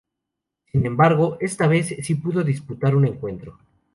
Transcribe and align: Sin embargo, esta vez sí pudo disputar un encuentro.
Sin 0.71 0.87
embargo, 0.87 1.37
esta 1.41 1.67
vez 1.67 1.95
sí 2.01 2.15
pudo 2.15 2.43
disputar 2.43 2.95
un 2.95 3.05
encuentro. 3.05 3.59